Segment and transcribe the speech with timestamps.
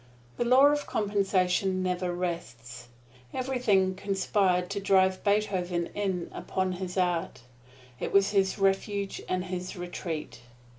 [0.37, 2.87] The law of compensation never rests.
[3.35, 7.41] Everything conspired to drive Beethoven in upon his art
[7.99, 9.45] it was his refuge and
[9.75, 10.41] retreat.